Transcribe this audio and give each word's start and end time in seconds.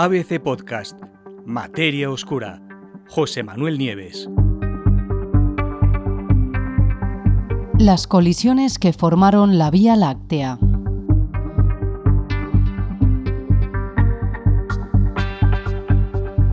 ABC 0.00 0.40
Podcast, 0.40 0.96
Materia 1.44 2.08
Oscura, 2.08 2.62
José 3.08 3.42
Manuel 3.42 3.78
Nieves. 3.78 4.28
Las 7.80 8.06
colisiones 8.06 8.78
que 8.78 8.92
formaron 8.92 9.58
la 9.58 9.72
Vía 9.72 9.96
Láctea. 9.96 10.56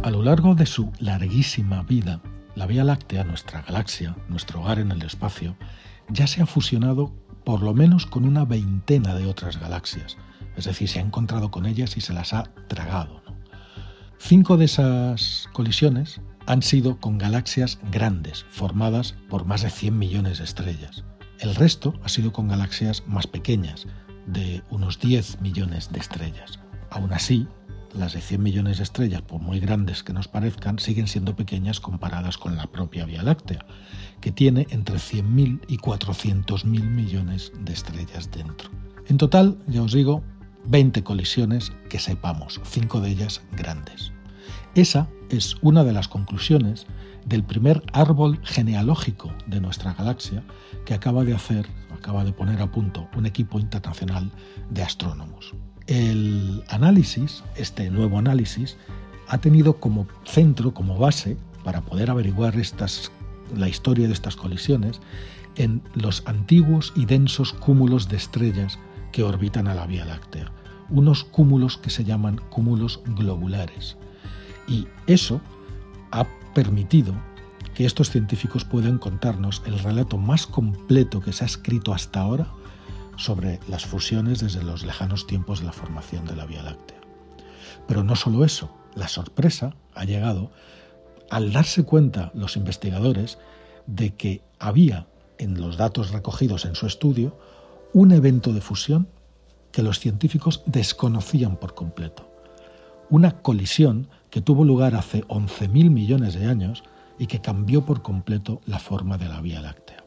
A 0.01 0.09
lo 0.09 0.23
largo 0.23 0.55
de 0.55 0.65
su 0.65 0.91
larguísima 0.97 1.83
vida, 1.83 2.21
la 2.55 2.65
Vía 2.65 2.83
Láctea, 2.83 3.25
nuestra 3.25 3.61
galaxia, 3.61 4.15
nuestro 4.27 4.61
hogar 4.61 4.79
en 4.79 4.91
el 4.91 5.03
espacio, 5.03 5.55
ya 6.09 6.25
se 6.25 6.41
ha 6.41 6.47
fusionado 6.47 7.13
por 7.43 7.61
lo 7.61 7.75
menos 7.75 8.07
con 8.07 8.25
una 8.25 8.43
veintena 8.43 9.13
de 9.13 9.27
otras 9.27 9.59
galaxias, 9.59 10.17
es 10.57 10.65
decir, 10.65 10.89
se 10.89 10.97
ha 10.97 11.03
encontrado 11.03 11.51
con 11.51 11.67
ellas 11.67 11.95
y 11.95 12.01
se 12.01 12.11
las 12.11 12.33
ha 12.33 12.45
tragado. 12.67 13.24
Cinco 14.17 14.57
de 14.57 14.65
esas 14.65 15.49
colisiones 15.53 16.21
han 16.47 16.61
sido 16.61 16.99
con 16.99 17.17
galaxias 17.17 17.79
grandes, 17.91 18.45
formadas 18.49 19.15
por 19.29 19.45
más 19.45 19.61
de 19.61 19.69
100 19.69 19.97
millones 19.97 20.37
de 20.39 20.45
estrellas. 20.45 21.03
El 21.39 21.55
resto 21.55 21.93
ha 22.03 22.09
sido 22.09 22.31
con 22.31 22.47
galaxias 22.47 23.03
más 23.07 23.27
pequeñas, 23.27 23.87
de 24.25 24.63
unos 24.69 24.99
10 24.99 25.41
millones 25.41 25.91
de 25.91 25.99
estrellas. 25.99 26.59
Aún 26.89 27.13
así, 27.13 27.47
las 27.93 28.13
de 28.13 28.21
100 28.21 28.41
millones 28.41 28.77
de 28.77 28.83
estrellas, 28.83 29.21
por 29.21 29.41
muy 29.41 29.59
grandes 29.59 30.03
que 30.03 30.13
nos 30.13 30.27
parezcan, 30.27 30.79
siguen 30.79 31.07
siendo 31.07 31.35
pequeñas 31.35 31.79
comparadas 31.79 32.37
con 32.37 32.55
la 32.55 32.67
propia 32.67 33.05
Vía 33.05 33.23
Láctea, 33.23 33.65
que 34.21 34.31
tiene 34.31 34.67
entre 34.69 34.95
100.000 34.95 35.61
y 35.67 35.77
400.000 35.77 36.65
millones 36.65 37.51
de 37.59 37.73
estrellas 37.73 38.31
dentro. 38.31 38.69
En 39.07 39.17
total, 39.17 39.57
ya 39.67 39.81
os 39.83 39.93
digo, 39.93 40.23
20 40.65 41.03
colisiones 41.03 41.71
que 41.89 41.99
sepamos, 41.99 42.59
5 42.63 43.01
de 43.01 43.09
ellas 43.09 43.41
grandes. 43.51 44.14
Esa 44.75 45.07
es 45.29 45.55
una 45.61 45.83
de 45.83 45.93
las 45.93 46.07
conclusiones 46.07 46.85
del 47.25 47.43
primer 47.43 47.83
árbol 47.93 48.39
genealógico 48.43 49.31
de 49.47 49.59
nuestra 49.59 49.93
galaxia 49.93 50.43
que 50.85 50.93
acaba 50.93 51.23
de 51.23 51.33
hacer, 51.33 51.67
acaba 51.93 52.23
de 52.23 52.33
poner 52.33 52.61
a 52.61 52.71
punto 52.71 53.07
un 53.15 53.25
equipo 53.25 53.59
internacional 53.59 54.31
de 54.69 54.83
astrónomos. 54.83 55.53
El 55.87 56.63
análisis, 56.69 57.43
este 57.55 57.89
nuevo 57.89 58.17
análisis, 58.17 58.77
ha 59.27 59.39
tenido 59.39 59.79
como 59.79 60.07
centro, 60.23 60.73
como 60.73 60.97
base, 60.97 61.37
para 61.63 61.81
poder 61.81 62.11
averiguar 62.11 62.53
la 63.55 63.67
historia 63.67 64.07
de 64.07 64.13
estas 64.13 64.35
colisiones, 64.35 64.99
en 65.55 65.81
los 65.93 66.23
antiguos 66.25 66.93
y 66.95 67.05
densos 67.05 67.53
cúmulos 67.53 68.09
de 68.09 68.17
estrellas 68.17 68.77
que 69.11 69.23
orbitan 69.23 69.67
a 69.67 69.73
la 69.73 69.87
Vía 69.87 70.05
Láctea, 70.05 70.51
unos 70.89 71.23
cúmulos 71.23 71.77
que 71.77 71.89
se 71.89 72.03
llaman 72.03 72.39
cúmulos 72.49 73.01
globulares. 73.05 73.97
Y 74.67 74.87
eso 75.07 75.41
ha 76.11 76.25
permitido 76.53 77.13
que 77.73 77.85
estos 77.85 78.09
científicos 78.09 78.63
puedan 78.63 78.97
contarnos 78.97 79.61
el 79.65 79.77
relato 79.79 80.17
más 80.17 80.47
completo 80.47 81.19
que 81.19 81.33
se 81.33 81.43
ha 81.43 81.47
escrito 81.47 81.93
hasta 81.93 82.21
ahora 82.21 82.47
sobre 83.17 83.59
las 83.67 83.85
fusiones 83.85 84.39
desde 84.39 84.63
los 84.63 84.85
lejanos 84.85 85.27
tiempos 85.27 85.59
de 85.59 85.65
la 85.65 85.73
formación 85.73 86.25
de 86.25 86.35
la 86.35 86.45
Vía 86.45 86.63
Láctea. 86.63 86.99
Pero 87.87 88.03
no 88.03 88.15
solo 88.15 88.43
eso, 88.45 88.71
la 88.95 89.07
sorpresa 89.07 89.75
ha 89.93 90.05
llegado 90.05 90.51
al 91.29 91.51
darse 91.51 91.83
cuenta 91.83 92.31
los 92.33 92.55
investigadores 92.55 93.37
de 93.87 94.15
que 94.15 94.41
había 94.59 95.07
en 95.37 95.59
los 95.59 95.77
datos 95.77 96.11
recogidos 96.11 96.65
en 96.65 96.75
su 96.75 96.87
estudio 96.87 97.37
un 97.93 98.11
evento 98.11 98.53
de 98.53 98.61
fusión 98.61 99.07
que 99.71 99.83
los 99.83 99.99
científicos 99.99 100.63
desconocían 100.65 101.57
por 101.57 101.75
completo. 101.75 102.29
Una 103.09 103.41
colisión 103.41 104.07
que 104.35 104.41
tuvo 104.41 104.65
lugar 104.65 104.95
hace 104.95 105.23
11.000 105.27 105.89
millones 105.89 106.33
de 106.33 106.47
años 106.47 106.83
y 107.17 107.27
que 107.27 107.39
cambió 107.39 107.85
por 107.85 108.01
completo 108.01 108.59
la 108.65 108.79
forma 108.79 109.17
de 109.17 109.29
la 109.29 109.39
Vía 109.39 109.61
Láctea. 109.61 110.03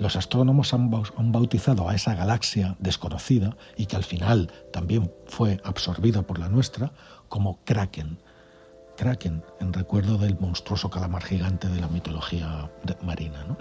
Los 0.00 0.16
astrónomos 0.16 0.74
han 0.74 0.90
bautizado 1.30 1.88
a 1.88 1.94
esa 1.94 2.16
galaxia 2.16 2.74
desconocida 2.80 3.56
y 3.76 3.86
que 3.86 3.94
al 3.94 4.02
final 4.02 4.50
también 4.72 5.14
fue 5.26 5.60
absorbida 5.62 6.22
por 6.22 6.40
la 6.40 6.48
nuestra 6.48 6.90
como 7.28 7.60
Kraken. 7.62 8.18
Kraken, 8.96 9.44
en 9.60 9.72
recuerdo 9.74 10.18
del 10.18 10.36
monstruoso 10.40 10.90
calamar 10.90 11.22
gigante 11.22 11.68
de 11.68 11.80
la 11.80 11.86
mitología 11.86 12.68
marina. 13.00 13.44
¿no? 13.44 13.56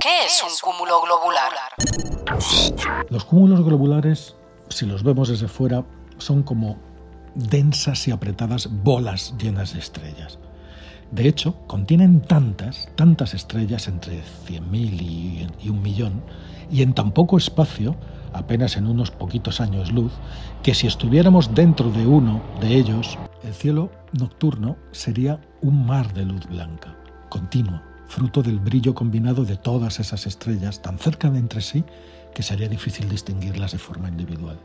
¿Qué 0.00 0.26
es 0.26 0.44
un 0.44 0.56
cúmulo 0.62 1.00
globular? 1.02 1.50
Los 3.10 3.24
cúmulos 3.24 3.64
globulares, 3.64 4.36
si 4.68 4.86
los 4.86 5.02
vemos 5.02 5.28
desde 5.28 5.48
fuera, 5.48 5.84
son 6.18 6.44
como 6.44 6.87
densas 7.34 8.06
y 8.08 8.10
apretadas 8.10 8.68
bolas 8.82 9.34
llenas 9.38 9.72
de 9.72 9.80
estrellas. 9.80 10.38
De 11.10 11.26
hecho, 11.26 11.54
contienen 11.66 12.20
tantas, 12.20 12.88
tantas 12.94 13.32
estrellas, 13.32 13.88
entre 13.88 14.20
100.000 14.46 14.72
y, 15.00 15.46
y 15.62 15.68
un 15.70 15.80
millón, 15.80 16.22
y 16.70 16.82
en 16.82 16.92
tan 16.92 17.12
poco 17.12 17.38
espacio, 17.38 17.96
apenas 18.32 18.76
en 18.76 18.86
unos 18.86 19.10
poquitos 19.10 19.60
años 19.60 19.90
luz, 19.90 20.12
que 20.62 20.74
si 20.74 20.86
estuviéramos 20.86 21.54
dentro 21.54 21.90
de 21.90 22.06
uno 22.06 22.42
de 22.60 22.76
ellos, 22.76 23.18
el 23.42 23.54
cielo 23.54 23.90
nocturno 24.12 24.76
sería 24.92 25.40
un 25.62 25.86
mar 25.86 26.12
de 26.12 26.24
luz 26.24 26.46
blanca, 26.46 26.94
continuo, 27.30 27.80
fruto 28.06 28.42
del 28.42 28.58
brillo 28.58 28.94
combinado 28.94 29.44
de 29.44 29.56
todas 29.56 30.00
esas 30.00 30.26
estrellas 30.26 30.82
tan 30.82 30.98
cerca 30.98 31.30
de 31.30 31.38
entre 31.38 31.60
sí 31.60 31.84
que 32.34 32.42
sería 32.42 32.68
difícil 32.68 33.08
distinguirlas 33.08 33.72
de 33.72 33.78
forma 33.78 34.08
individual. 34.08 34.58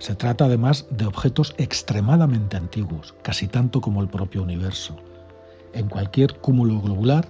Se 0.00 0.14
trata 0.14 0.46
además 0.46 0.86
de 0.88 1.04
objetos 1.04 1.54
extremadamente 1.58 2.56
antiguos, 2.56 3.14
casi 3.22 3.48
tanto 3.48 3.82
como 3.82 4.00
el 4.00 4.08
propio 4.08 4.42
universo. 4.42 4.96
En 5.74 5.90
cualquier 5.90 6.36
cúmulo 6.36 6.80
globular, 6.80 7.28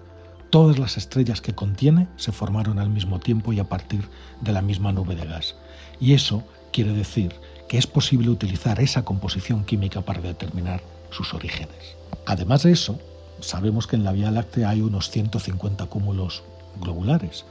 todas 0.50 0.78
las 0.78 0.96
estrellas 0.96 1.40
que 1.40 1.52
contiene 1.52 2.06
se 2.14 2.30
formaron 2.30 2.78
al 2.78 2.88
mismo 2.88 3.18
tiempo 3.18 3.52
y 3.52 3.58
a 3.58 3.68
partir 3.68 4.08
de 4.40 4.52
la 4.52 4.62
misma 4.62 4.92
nube 4.92 5.16
de 5.16 5.26
gas. 5.26 5.56
Y 5.98 6.14
eso 6.14 6.44
quiere 6.72 6.92
decir 6.92 7.34
que 7.68 7.76
es 7.76 7.88
posible 7.88 8.30
utilizar 8.30 8.80
esa 8.80 9.04
composición 9.04 9.64
química 9.64 10.02
para 10.02 10.20
determinar 10.20 10.80
sus 11.10 11.34
orígenes. 11.34 11.96
Además 12.24 12.62
de 12.62 12.70
eso, 12.70 13.00
sabemos 13.40 13.88
que 13.88 13.96
en 13.96 14.04
la 14.04 14.12
Vía 14.12 14.30
Láctea 14.30 14.68
hay 14.68 14.80
unos 14.80 15.10
150 15.10 15.86
cúmulos 15.86 16.44
globulares. 16.80 17.44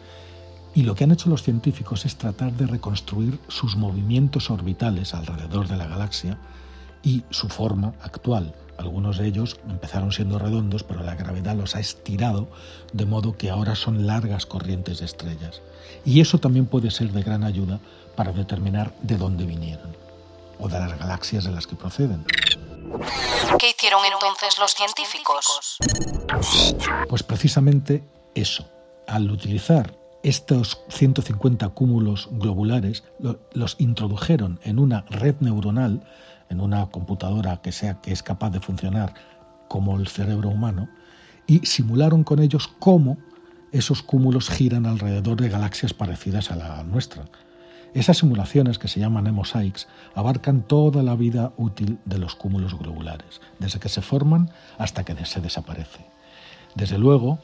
Y 0.73 0.83
lo 0.83 0.95
que 0.95 1.03
han 1.03 1.11
hecho 1.11 1.29
los 1.29 1.43
científicos 1.43 2.05
es 2.05 2.15
tratar 2.15 2.53
de 2.53 2.67
reconstruir 2.67 3.39
sus 3.47 3.75
movimientos 3.75 4.49
orbitales 4.49 5.13
alrededor 5.13 5.67
de 5.67 5.77
la 5.77 5.87
galaxia 5.87 6.37
y 7.03 7.23
su 7.29 7.49
forma 7.49 7.93
actual. 8.01 8.53
Algunos 8.77 9.17
de 9.17 9.27
ellos 9.27 9.59
empezaron 9.67 10.11
siendo 10.11 10.39
redondos, 10.39 10.83
pero 10.83 11.03
la 11.03 11.15
gravedad 11.15 11.55
los 11.55 11.75
ha 11.75 11.81
estirado 11.81 12.47
de 12.93 13.05
modo 13.05 13.35
que 13.35 13.49
ahora 13.49 13.75
son 13.75 14.07
largas 14.07 14.45
corrientes 14.45 14.99
de 14.99 15.05
estrellas. 15.05 15.61
Y 16.05 16.21
eso 16.21 16.37
también 16.37 16.65
puede 16.65 16.89
ser 16.91 17.11
de 17.11 17.23
gran 17.23 17.43
ayuda 17.43 17.79
para 18.15 18.31
determinar 18.31 18.93
de 19.01 19.17
dónde 19.17 19.45
vinieron 19.45 19.97
o 20.59 20.69
de 20.69 20.79
las 20.79 20.97
galaxias 20.97 21.43
de 21.43 21.51
las 21.51 21.67
que 21.67 21.75
proceden. 21.75 22.25
¿Qué 23.59 23.69
hicieron 23.69 24.01
entonces 24.05 24.57
los 24.59 24.73
científicos? 24.73 25.77
Pues 27.09 27.23
precisamente 27.23 28.03
eso. 28.33 28.65
Al 29.07 29.29
utilizar 29.31 29.98
estos 30.23 30.81
150 30.89 31.69
cúmulos 31.69 32.29
globulares, 32.31 33.03
los 33.53 33.75
introdujeron 33.79 34.59
en 34.63 34.79
una 34.79 35.05
red 35.09 35.35
neuronal, 35.39 36.03
en 36.49 36.61
una 36.61 36.87
computadora 36.87 37.61
que 37.61 37.71
sea 37.71 38.01
que 38.01 38.11
es 38.11 38.23
capaz 38.23 38.49
de 38.49 38.59
funcionar 38.59 39.13
como 39.67 39.97
el 39.97 40.07
cerebro 40.07 40.49
humano, 40.49 40.89
y 41.47 41.65
simularon 41.65 42.23
con 42.23 42.39
ellos 42.39 42.67
cómo 42.79 43.17
esos 43.71 44.01
cúmulos 44.01 44.49
giran 44.49 44.85
alrededor 44.85 45.39
de 45.39 45.49
galaxias 45.49 45.93
parecidas 45.93 46.51
a 46.51 46.55
la 46.55 46.83
nuestra. 46.83 47.25
Esas 47.93 48.17
simulaciones, 48.17 48.77
que 48.77 48.87
se 48.87 48.99
llaman 48.99 49.33
mosaics, 49.33 49.87
abarcan 50.13 50.61
toda 50.61 51.01
la 51.01 51.15
vida 51.15 51.53
útil 51.57 51.97
de 52.05 52.19
los 52.19 52.35
cúmulos 52.35 52.77
globulares, 52.77 53.41
desde 53.57 53.79
que 53.79 53.89
se 53.89 54.01
forman 54.01 54.51
hasta 54.77 55.03
que 55.03 55.25
se 55.25 55.41
desaparece. 55.41 56.05
Desde 56.75 56.99
luego, 56.99 57.39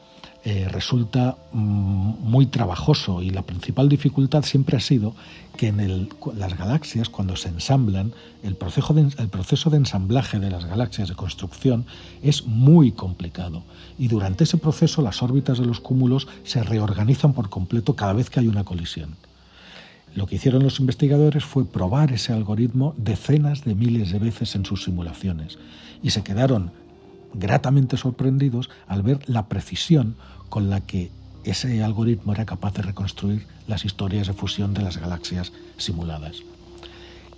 eh, 0.48 0.68
resulta 0.70 1.36
mm, 1.50 1.58
muy 2.22 2.46
trabajoso 2.46 3.20
y 3.20 3.30
la 3.30 3.42
principal 3.42 3.88
dificultad 3.88 4.44
siempre 4.44 4.76
ha 4.76 4.80
sido 4.80 5.12
que 5.56 5.66
en 5.66 6.08
las 6.36 6.56
galaxias, 6.56 7.08
cuando 7.08 7.34
se 7.34 7.48
ensamblan, 7.48 8.12
el 8.44 8.54
proceso, 8.54 8.94
de, 8.94 9.08
el 9.18 9.28
proceso 9.28 9.70
de 9.70 9.78
ensamblaje 9.78 10.38
de 10.38 10.48
las 10.48 10.64
galaxias 10.64 11.08
de 11.08 11.16
construcción 11.16 11.84
es 12.22 12.46
muy 12.46 12.92
complicado 12.92 13.64
y 13.98 14.06
durante 14.06 14.44
ese 14.44 14.56
proceso 14.56 15.02
las 15.02 15.20
órbitas 15.20 15.58
de 15.58 15.66
los 15.66 15.80
cúmulos 15.80 16.28
se 16.44 16.62
reorganizan 16.62 17.32
por 17.32 17.50
completo 17.50 17.96
cada 17.96 18.12
vez 18.12 18.30
que 18.30 18.38
hay 18.38 18.46
una 18.46 18.62
colisión. 18.62 19.16
Lo 20.14 20.28
que 20.28 20.36
hicieron 20.36 20.62
los 20.62 20.78
investigadores 20.78 21.44
fue 21.44 21.64
probar 21.64 22.12
ese 22.12 22.32
algoritmo 22.32 22.94
decenas 22.98 23.64
de 23.64 23.74
miles 23.74 24.12
de 24.12 24.20
veces 24.20 24.54
en 24.54 24.64
sus 24.64 24.84
simulaciones 24.84 25.58
y 26.04 26.10
se 26.10 26.22
quedaron 26.22 26.70
gratamente 27.34 27.96
sorprendidos 27.96 28.70
al 28.86 29.02
ver 29.02 29.28
la 29.28 29.48
precisión 29.48 30.16
con 30.48 30.70
la 30.70 30.80
que 30.80 31.10
ese 31.44 31.82
algoritmo 31.82 32.32
era 32.32 32.44
capaz 32.44 32.74
de 32.74 32.82
reconstruir 32.82 33.46
las 33.66 33.84
historias 33.84 34.26
de 34.26 34.32
fusión 34.32 34.74
de 34.74 34.82
las 34.82 34.96
galaxias 34.96 35.52
simuladas. 35.76 36.42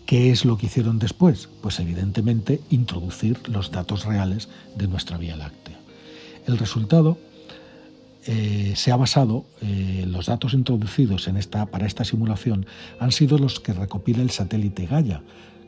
¿Qué 0.06 0.30
es 0.30 0.46
lo 0.46 0.56
que 0.56 0.66
hicieron 0.66 0.98
después? 0.98 1.48
Pues 1.60 1.78
evidentemente 1.80 2.62
introducir 2.70 3.38
los 3.48 3.70
datos 3.70 4.06
reales 4.06 4.48
de 4.74 4.88
nuestra 4.88 5.18
Vía 5.18 5.36
Láctea. 5.36 5.78
El 6.46 6.56
resultado 6.56 7.18
eh, 8.26 8.72
se 8.74 8.90
ha 8.90 8.96
basado, 8.96 9.44
eh, 9.60 10.06
los 10.08 10.26
datos 10.26 10.54
introducidos 10.54 11.28
en 11.28 11.36
esta, 11.36 11.66
para 11.66 11.86
esta 11.86 12.04
simulación 12.04 12.64
han 13.00 13.12
sido 13.12 13.36
los 13.36 13.60
que 13.60 13.74
recopila 13.74 14.22
el 14.22 14.30
satélite 14.30 14.86
Gaia, 14.86 15.22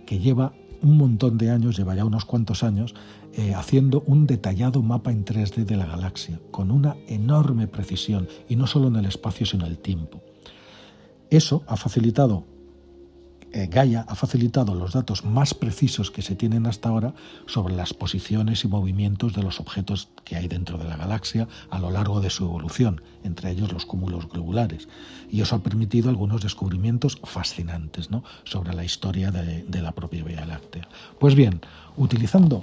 que 0.07 0.19
lleva 0.19 0.53
un 0.83 0.97
montón 0.97 1.39
de 1.39 1.51
años, 1.51 1.77
lleva 1.77 1.95
ya 1.95 2.05
unos 2.05 2.25
cuantos 2.25 2.63
años, 2.63 2.95
eh, 3.35 3.55
haciendo 3.55 4.03
un 4.07 4.27
detallado 4.27 4.83
mapa 4.83 5.11
en 5.11 5.25
3D 5.25 5.65
de 5.65 5.77
la 5.77 5.87
galaxia, 5.87 6.41
con 6.51 6.71
una 6.71 6.97
enorme 7.07 7.67
precisión, 7.67 8.29
y 8.49 8.57
no 8.57 8.67
solo 8.67 8.89
en 8.89 8.97
el 8.97 9.07
espacio, 9.07 9.47
sino 9.47 9.67
en 9.67 9.73
el 9.73 9.79
tiempo. 9.79 10.21
Eso 11.31 11.63
ha 11.69 11.77
facilitado 11.77 12.45
eh, 13.53 13.69
Gaia 13.71 14.05
ha 14.09 14.15
facilitado 14.15 14.75
los 14.75 14.93
datos 14.93 15.25
más 15.25 15.55
precisos 15.55 16.11
que 16.11 16.23
se 16.23 16.37
tienen 16.37 16.67
hasta 16.67 16.89
ahora 16.89 17.15
sobre 17.47 17.75
las 17.75 17.93
posiciones 17.95 18.65
y 18.65 18.69
movimientos 18.69 19.33
de 19.35 19.43
los 19.43 19.61
objetos 19.61 20.09
que 20.25 20.37
hay 20.37 20.49
dentro 20.49 20.79
de 20.79 20.85
la 20.85 20.97
galaxia 20.97 21.49
a 21.71 21.79
lo 21.79 21.91
largo 21.91 22.21
de 22.21 22.31
su 22.31 22.45
evolución, 22.45 23.03
entre 23.25 23.51
ellos 23.51 23.73
los 23.73 23.87
cúmulos 23.87 24.29
globulares. 24.29 24.89
Y 25.31 25.41
eso 25.41 25.57
ha 25.57 25.63
permitido 25.63 26.11
algunos 26.11 26.43
descubrimientos 26.43 27.19
fascinantes 27.25 28.09
sobre 28.45 28.75
la 28.75 28.85
historia 28.85 29.31
de, 29.31 29.65
de 29.65 29.83
la 29.83 29.93
propia 29.93 30.25
Vía 30.25 30.47
Láctea. 30.47 30.89
Pues 31.19 31.35
bien, 31.35 31.61
utilizando 31.97 32.63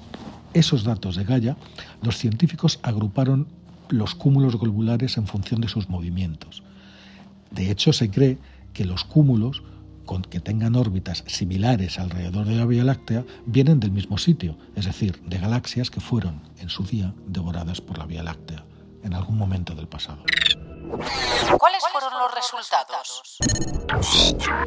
esos 0.54 0.84
datos 0.84 1.16
de 1.16 1.24
Gaia, 1.24 1.58
los 2.02 2.18
científicos 2.18 2.80
agruparon 2.82 3.48
los 3.90 4.16
cúmulos 4.16 4.60
globulares 4.60 5.18
en 5.18 5.28
función 5.28 5.62
de 5.62 5.68
sus 5.68 5.90
movimientos. 5.90 6.64
De 7.52 7.72
hecho, 7.72 7.94
se 7.94 8.10
cree 8.10 8.38
que 8.74 8.86
los 8.86 9.04
cúmulos 9.04 9.64
con 10.08 10.24
que 10.24 10.40
tengan 10.40 10.76
órbitas 10.76 11.24
similares 11.28 12.00
alrededor 12.00 12.48
de 12.48 12.56
la 12.56 12.66
Vía 12.66 12.84
Láctea 12.84 13.24
vienen 13.46 13.80
del 13.80 13.92
mismo 13.92 14.18
sitio, 14.18 14.58
es 14.76 14.86
decir, 14.86 15.22
de 15.22 15.38
galaxias 15.38 15.92
que 15.92 16.02
fueron 16.02 16.42
en 16.58 16.70
su 16.70 16.84
día 16.84 17.14
devoradas 17.28 17.82
por 17.82 18.00
la 18.00 18.08
Vía 18.08 18.24
Láctea 18.24 18.66
en 19.04 19.14
algún 19.14 19.38
momento 19.38 19.76
del 19.76 19.88
pasado. 19.88 20.24
¿Cuáles 21.60 21.84
fueron 21.92 22.14
los 22.20 22.34
resultados? 22.34 23.38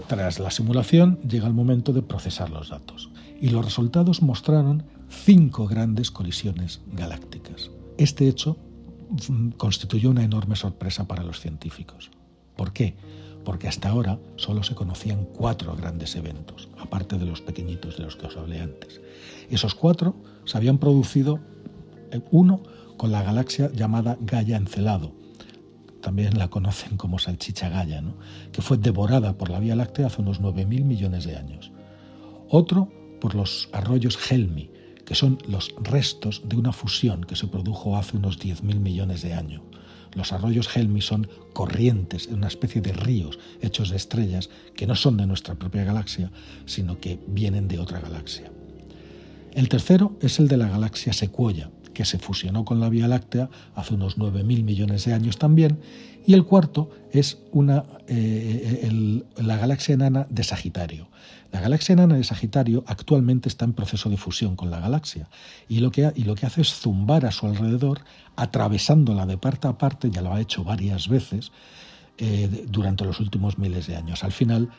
Tras 0.07 0.39
la 0.39 0.51
simulación 0.51 1.21
llega 1.23 1.47
el 1.47 1.55
momento 1.55 1.93
de 1.93 2.03
procesar 2.03 2.51
los 2.51 2.69
datos 2.69 3.11
y 3.41 3.49
los 3.49 3.65
resultados 3.65 4.23
mostraron 4.23 4.87
cinco 5.09 5.67
grandes 5.67 6.11
colisiones 6.11 6.83
galácticas. 6.87 7.71
Este 7.97 8.29
hecho 8.29 8.59
mm, 9.29 9.51
constituyó 9.53 10.11
una 10.11 10.23
enorme 10.23 10.57
sorpresa 10.57 11.09
para 11.09 11.25
los 11.25 11.41
científicos. 11.41 12.11
¿Por 12.57 12.73
qué? 12.73 12.97
Porque 13.51 13.67
hasta 13.67 13.89
ahora 13.89 14.21
solo 14.37 14.63
se 14.63 14.77
conocían 14.77 15.25
cuatro 15.25 15.75
grandes 15.75 16.15
eventos, 16.15 16.69
aparte 16.79 17.19
de 17.19 17.27
los 17.27 17.41
pequeñitos 17.41 17.97
de 17.97 18.05
los 18.05 18.15
que 18.15 18.27
os 18.27 18.37
hablé 18.37 18.61
antes. 18.61 19.01
Esos 19.51 19.75
cuatro 19.75 20.15
se 20.45 20.57
habían 20.57 20.79
producido, 20.79 21.41
eh, 22.13 22.21
uno 22.31 22.63
con 22.97 23.11
la 23.11 23.25
galaxia 23.25 23.69
llamada 23.73 24.17
Gaia 24.21 24.57
Encelado, 24.57 25.17
también 26.01 26.39
la 26.39 26.47
conocen 26.47 26.97
como 26.97 27.19
salchicha 27.19 27.69
Gaia, 27.69 28.05
que 28.53 28.63
fue 28.63 28.77
devorada 28.77 29.37
por 29.37 29.51
la 29.51 29.59
Vía 29.59 29.75
Láctea 29.75 30.07
hace 30.07 30.23
unos 30.23 30.41
9.000 30.41 30.85
millones 30.85 31.25
de 31.25 31.35
años. 31.37 31.73
Otro 32.49 32.89
por 33.21 33.35
los 33.35 33.69
arroyos 33.73 34.17
Helmi, 34.31 34.71
que 35.05 35.17
son 35.17 35.39
los 35.49 35.75
restos 35.83 36.43
de 36.45 36.55
una 36.55 36.73
fusión 36.73 37.25
que 37.25 37.35
se 37.35 37.49
produjo 37.49 37.97
hace 37.97 38.17
unos 38.17 38.39
10.000 38.39 38.79
millones 38.79 39.23
de 39.23 39.35
años. 39.35 39.63
Los 40.15 40.33
arroyos 40.33 40.75
Helmi 40.75 41.01
son 41.01 41.29
corrientes, 41.53 42.27
una 42.27 42.49
especie 42.49 42.81
de 42.81 42.93
ríos 42.93 43.39
hechos 43.61 43.91
de 43.91 43.97
estrellas 43.97 44.51
que 44.75 44.87
no 44.87 44.95
son 44.95 45.17
de 45.17 45.27
nuestra 45.27 45.55
propia 45.55 45.85
galaxia, 45.85 46.31
sino 46.67 47.01
que 47.01 47.21
vienen 47.27 47.69
de 47.69 47.79
otra 47.79 48.01
galaxia. 48.01 48.51
El 49.53 49.69
tercero 49.69 50.17
es 50.21 50.39
el 50.39 50.49
de 50.49 50.57
la 50.57 50.69
galaxia 50.69 51.13
Sequoia, 51.13 51.71
que 52.01 52.07
se 52.07 52.19
fusionó 52.19 52.65
con 52.65 52.81
la 52.81 52.89
Vía 52.89 53.07
Láctea 53.09 53.51
hace 53.75 53.93
unos 53.93 54.17
9.000 54.17 54.65
millones 54.65 55.05
de 55.05 55.13
años 55.13 55.37
también, 55.37 55.81
y 56.27 56.33
el 56.33 56.47
cuarto 56.47 56.89
es 57.13 57.43
una, 57.53 57.85
eh, 58.09 59.23
la 59.37 59.59
galaxia 59.59 59.93
enana 59.97 60.27
de 60.31 60.43
Sagitario. 60.43 61.09
La 61.53 61.61
galaxia 61.61 61.93
enana 61.93 62.15
de 62.15 62.25
Sagitario 62.25 62.85
actualmente 62.87 63.51
está 63.51 63.67
en 63.67 63.75
proceso 63.75 64.09
de 64.09 64.17
fusión 64.17 64.57
con 64.57 64.71
la 64.71 64.81
galaxia 64.81 65.29
y 65.69 65.81
lo 65.81 65.91
que, 65.91 66.11
y 66.15 66.23
lo 66.23 66.37
que 66.37 66.47
hace 66.47 66.63
es 66.63 66.73
zumbar 66.73 67.27
a 67.27 67.33
su 67.33 67.45
alrededor, 67.45 68.01
atravesándola 68.35 69.27
de 69.27 69.37
parte 69.37 69.69
a 69.69 69.77
parte, 69.77 70.11
ya 70.11 70.23
lo 70.23 70.33
ha 70.33 70.41
hecho 70.41 70.65
varias 70.65 71.07
veces, 71.07 71.53
eh, 72.17 72.65
durante 72.67 73.05
los 73.05 73.21
últimos 73.21 73.59
miles 73.59 73.87
de 73.89 73.97
años. 73.97 74.25
Al 74.25 74.33
final 74.33 74.71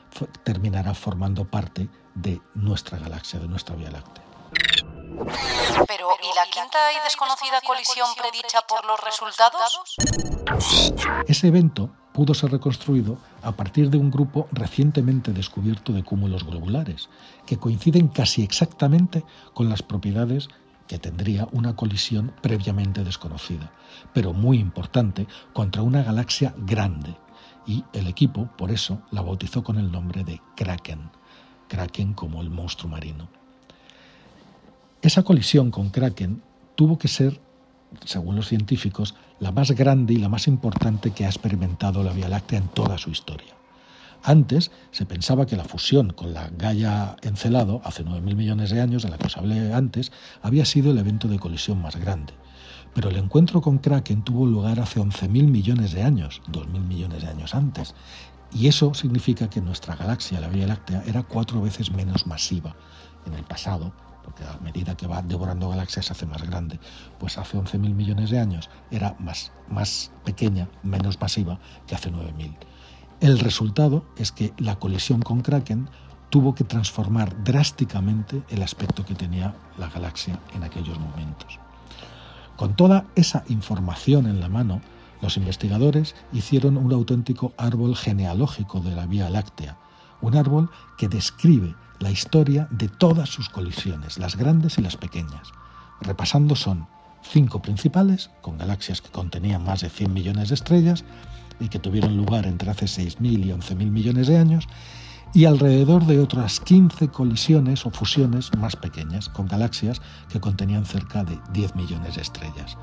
terminará 0.44 0.96
formando 0.96 1.46
parte 1.46 1.88
de 2.16 2.42
nuestra 2.56 2.98
galaxia, 2.98 3.40
de 3.40 3.48
nuestra 3.48 3.76
Vía 3.76 3.92
Láctea. 3.92 4.24
¿Y 6.24 6.36
la 6.36 6.46
quinta 6.46 6.78
y 6.94 7.04
desconocida 7.04 7.62
colisión 7.62 8.08
predicha 8.16 8.62
por 8.68 8.86
los 8.86 9.00
resultados? 9.02 9.82
Ese 11.28 11.48
evento 11.48 11.90
pudo 12.14 12.34
ser 12.34 12.52
reconstruido 12.52 13.18
a 13.42 13.54
partir 13.54 13.90
de 13.90 13.98
un 13.98 14.12
grupo 14.12 14.48
recientemente 14.52 15.32
descubierto 15.32 15.94
de 15.94 16.04
cúmulos 16.04 16.44
globulares, 16.46 17.10
que 17.46 17.58
coinciden 17.58 18.08
casi 18.08 18.44
exactamente 18.44 19.24
con 19.54 19.70
las 19.70 19.82
propiedades 19.82 20.50
que 20.88 21.00
tendría 21.00 21.48
una 21.54 21.76
colisión 21.76 22.36
previamente 22.42 23.04
desconocida, 23.04 23.72
pero 24.14 24.34
muy 24.34 24.60
importante, 24.60 25.26
contra 25.54 25.82
una 25.82 26.04
galaxia 26.04 26.54
grande, 26.58 27.16
y 27.66 27.86
el 27.94 28.08
equipo, 28.08 28.50
por 28.58 28.72
eso, 28.72 29.02
la 29.12 29.22
bautizó 29.22 29.64
con 29.64 29.78
el 29.78 29.92
nombre 29.92 30.24
de 30.24 30.42
Kraken, 30.56 31.12
Kraken 31.70 32.14
como 32.14 32.42
el 32.42 32.50
monstruo 32.50 32.92
marino. 32.92 33.41
Esa 35.02 35.24
colisión 35.24 35.72
con 35.72 35.90
Kraken 35.90 36.44
tuvo 36.76 36.98
que 36.98 37.08
ser 37.08 37.40
según 38.06 38.36
los 38.36 38.48
científicos, 38.48 39.16
la 39.40 39.52
más 39.52 39.72
grande 39.72 40.14
y 40.14 40.18
la 40.18 40.30
más 40.30 40.48
importante 40.48 41.12
que 41.12 41.26
ha 41.26 41.30
experimentado 41.30 42.04
la 42.04 42.14
Vía 42.14 42.30
Láctea 42.30 42.60
en 42.60 42.68
toda 42.68 42.98
su 42.98 43.10
historia. 43.10 43.54
Antes 44.24 44.72
se 44.92 45.06
pensaba 45.06 45.48
que 45.48 45.58
la 45.58 45.64
fusión 45.64 46.12
con 46.12 46.34
la 46.34 46.50
Gaia 46.50 47.16
Encelado, 47.24 47.82
hace 47.84 48.06
9.000 48.06 48.36
millones 48.36 48.70
de 48.70 48.80
años, 48.80 49.04
de 49.04 49.10
la 49.10 49.18
que 49.18 49.26
os 49.26 49.38
hablé 49.38 49.74
antes, 49.74 50.12
había 50.44 50.66
sido 50.66 50.92
el 50.92 51.00
evento 51.00 51.28
de 51.28 51.40
colisión 51.40 51.82
más 51.82 51.96
grande. 51.96 52.34
Pero 52.94 53.10
el 53.10 53.16
encuentro 53.16 53.62
con 53.62 53.80
Kraken 53.80 54.22
tuvo 54.22 54.46
lugar 54.46 54.80
hace 54.80 55.00
11.000 55.00 55.48
millones 55.48 55.94
de 55.94 56.04
años, 56.04 56.42
2.000 56.52 56.80
millones 56.82 57.24
de 57.24 57.30
años 57.30 57.56
antes. 57.56 57.96
Y 58.54 58.68
eso 58.68 58.94
significa 58.94 59.50
que 59.50 59.62
nuestra 59.62 59.96
galaxia, 59.96 60.40
la 60.40 60.50
Vía 60.50 60.68
Láctea, 60.68 61.04
era 61.08 61.24
cuatro 61.24 61.62
veces 61.62 61.92
menos 61.92 62.28
masiva 62.28 62.76
en 63.26 63.34
el 63.34 63.44
pasado 63.44 63.92
porque 64.24 64.44
a 64.44 64.58
medida 64.62 64.96
que 64.96 65.08
va 65.08 65.22
devorando 65.22 65.70
galaxias 65.70 66.06
se 66.06 66.14
hace 66.14 66.26
más 66.26 66.42
grande. 66.44 66.80
Pues 67.20 67.38
hace 67.38 67.58
11.000 67.58 67.94
millones 67.94 68.30
de 68.30 68.40
años 68.40 68.70
era 68.90 69.16
más, 69.20 69.52
más 69.70 70.12
pequeña, 70.24 70.68
menos 70.84 71.20
masiva 71.20 71.60
que 71.88 71.96
hace 71.96 72.12
9.000. 72.12 72.56
El 73.20 73.40
resultado 73.40 74.06
es 74.18 74.32
que 74.32 74.54
la 74.58 74.78
colisión 74.78 75.22
con 75.22 75.42
Kraken 75.42 75.90
tuvo 76.30 76.56
que 76.56 76.64
transformar 76.64 77.44
drásticamente 77.44 78.42
el 78.50 78.64
aspecto 78.64 79.06
que 79.06 79.16
tenía 79.16 79.54
la 79.78 79.90
galaxia 79.90 80.40
en 80.56 80.64
aquellos 80.64 80.98
momentos. 80.98 81.60
Con 82.56 82.76
toda 82.76 83.06
esa 83.16 83.44
información 83.50 84.28
en 84.28 84.40
la 84.40 84.48
mano, 84.48 84.82
los 85.22 85.38
investigadores 85.38 86.16
hicieron 86.32 86.78
un 86.78 86.92
auténtico 86.94 87.54
árbol 87.58 87.96
genealógico 87.96 88.80
de 88.80 88.96
la 88.96 89.06
Vía 89.06 89.30
Láctea, 89.30 89.78
un 90.22 90.36
árbol 90.36 90.70
que 90.98 91.08
describe 91.08 91.76
la 92.00 92.12
historia 92.12 92.68
de 92.72 92.88
todas 92.88 93.30
sus 93.30 93.50
colisiones, 93.50 94.18
las 94.18 94.36
grandes 94.36 94.78
y 94.78 94.82
las 94.82 94.98
pequeñas. 94.98 95.52
Repasando 96.02 96.56
son 96.56 96.88
cinco 97.22 97.62
principales, 97.62 98.32
con 98.42 98.58
galaxias 98.58 99.02
que 99.02 99.12
contenían 99.12 99.64
más 99.64 99.82
de 99.82 99.90
100 99.90 100.14
millones 100.14 100.50
de 100.50 100.56
estrellas 100.56 101.04
y 101.60 101.70
que 101.70 101.80
tuvieron 101.80 102.18
lugar 102.18 102.48
entre 102.48 102.72
hace 102.72 102.86
6.000 102.86 103.46
y 103.46 103.50
11.000 103.52 103.92
millones 103.92 104.28
de 104.28 104.38
años, 104.38 104.68
y 105.34 105.46
alrededor 105.46 106.06
de 106.06 106.20
otras 106.20 106.60
15 106.60 107.08
colisiones 107.10 107.86
o 107.86 107.92
fusiones 107.92 108.52
más 108.58 108.76
pequeñas, 108.76 109.30
con 109.30 109.48
galaxias 109.48 110.02
que 110.30 110.42
contenían 110.42 110.86
cerca 110.86 111.24
de 111.24 111.40
10 111.54 111.76
millones 111.76 112.16
de 112.16 112.22
estrellas. 112.22 112.78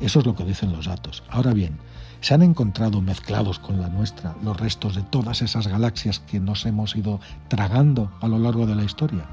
Eso 0.00 0.20
es 0.20 0.26
lo 0.26 0.34
que 0.34 0.44
dicen 0.44 0.72
los 0.72 0.86
datos. 0.86 1.22
Ahora 1.28 1.52
bien, 1.52 1.78
¿Se 2.20 2.34
han 2.34 2.42
encontrado 2.42 3.00
mezclados 3.00 3.58
con 3.58 3.80
la 3.80 3.88
nuestra 3.88 4.36
los 4.42 4.58
restos 4.58 4.94
de 4.94 5.02
todas 5.02 5.40
esas 5.40 5.66
galaxias 5.66 6.20
que 6.20 6.38
nos 6.38 6.66
hemos 6.66 6.94
ido 6.94 7.18
tragando 7.48 8.12
a 8.20 8.28
lo 8.28 8.38
largo 8.38 8.66
de 8.66 8.74
la 8.74 8.84
historia? 8.84 9.24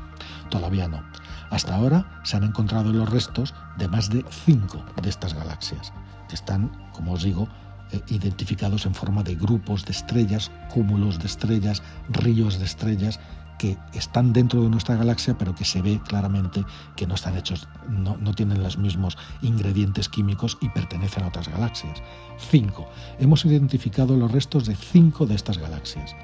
Todavía 0.50 0.88
no. 0.88 1.04
Hasta 1.50 1.76
ahora 1.76 2.22
se 2.24 2.38
han 2.38 2.46
encontrado 2.46 2.94
los 2.94 3.10
restos 3.10 3.54
de 3.78 3.90
más 3.90 4.10
de 4.10 4.24
cinco 4.46 4.86
de 5.02 5.10
estas 5.10 5.34
galaxias, 5.34 5.92
que 6.30 6.36
están, 6.36 6.72
como 6.94 7.12
os 7.12 7.24
digo, 7.24 7.50
eh, 7.92 8.02
identificados 8.08 8.86
en 8.86 8.96
forma 8.96 9.22
de 9.22 9.36
grupos 9.36 9.84
de 9.86 9.92
estrellas, 9.92 10.50
cúmulos 10.74 11.20
de 11.20 11.26
estrellas, 11.26 11.84
ríos 12.10 12.58
de 12.58 12.66
estrellas 12.66 13.20
que 13.58 13.78
están 13.94 14.34
dentro 14.34 14.62
de 14.62 14.70
nuestra 14.70 14.96
galaxia, 14.96 15.38
pero 15.38 15.56
que 15.56 15.66
se 15.66 15.82
ve 15.82 16.00
claramente 16.08 16.64
que 16.96 17.08
no 17.08 17.16
están 17.16 17.38
hechos, 17.38 17.68
no, 17.90 18.18
no 18.18 18.34
tienen 18.34 18.62
los 18.62 18.78
mismos 18.78 19.18
ingredientes 19.42 20.10
químicos 20.10 20.58
y 20.62 20.70
pertenecen 20.70 21.24
a 21.24 21.28
otras 21.28 21.48
galaxias. 21.48 22.02
5. 22.50 22.88
Hemos 23.20 23.46
identificado 23.46 24.16
los 24.16 24.32
restos 24.32 24.66
de 24.66 24.76
5 24.76 25.26
de 25.26 25.36
estas 25.36 25.58
galaxias, 25.58 26.16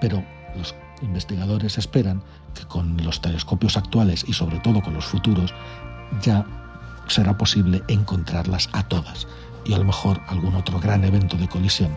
pero 0.00 0.22
los 0.56 0.74
investigadores 1.02 1.78
esperan 1.78 2.22
que 2.54 2.64
con 2.64 3.02
los 3.04 3.20
telescopios 3.20 3.76
actuales 3.76 4.24
y 4.26 4.32
sobre 4.32 4.60
todo 4.60 4.82
con 4.82 4.94
los 4.94 5.04
futuros 5.04 5.54
ya 6.22 6.46
será 7.08 7.36
posible 7.36 7.82
encontrarlas 7.88 8.68
a 8.72 8.82
todas 8.88 9.26
y 9.64 9.74
a 9.74 9.78
lo 9.78 9.84
mejor 9.84 10.20
algún 10.28 10.54
otro 10.54 10.80
gran 10.80 11.04
evento 11.04 11.36
de 11.36 11.48
colisión 11.48 11.96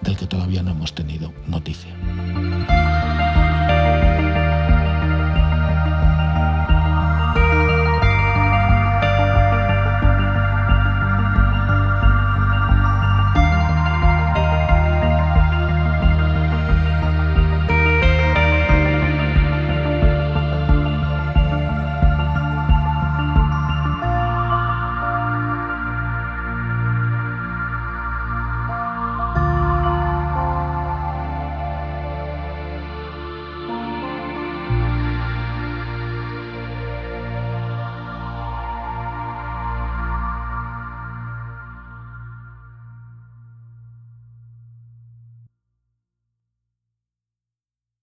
del 0.00 0.16
que 0.16 0.26
todavía 0.26 0.62
no 0.62 0.72
hemos 0.72 0.94
tenido 0.94 1.32
noticia. 1.46 1.94